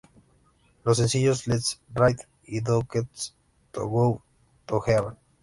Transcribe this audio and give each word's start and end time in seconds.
Los 0.83 0.97
sencillos 0.97 1.45
"Let's 1.45 1.79
Ride" 1.93 2.27
y 2.45 2.59
"Do 2.61 2.79
G's 2.79 2.87
Get 3.03 3.07
To 3.73 3.87
Go 3.87 4.23
To 4.65 4.79
Heaven? 4.81 5.15